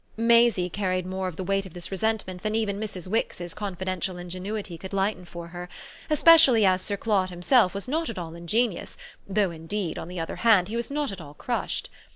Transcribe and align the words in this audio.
Maisie 0.17 0.67
carried 0.67 1.05
more 1.05 1.27
of 1.27 1.35
the 1.35 1.43
weight 1.43 1.63
of 1.67 1.75
this 1.75 1.91
resentment 1.91 2.41
than 2.41 2.55
even 2.55 2.79
Mrs. 2.79 3.07
Wix's 3.07 3.53
confidential 3.53 4.17
ingenuity 4.17 4.75
could 4.75 4.93
lighten 4.93 5.25
for 5.25 5.49
her, 5.49 5.69
especially 6.09 6.65
as 6.65 6.81
Sir 6.81 6.97
Claude 6.97 7.29
himself 7.29 7.75
was 7.75 7.87
not 7.87 8.09
at 8.09 8.17
all 8.17 8.33
ingenious, 8.33 8.97
though 9.27 9.51
indeed 9.51 9.99
on 9.99 10.07
the 10.07 10.19
other 10.19 10.37
hand 10.37 10.69
he 10.69 10.75
was 10.75 10.89
not 10.89 11.11
at 11.11 11.21
all 11.21 11.35
crushed. 11.35 11.87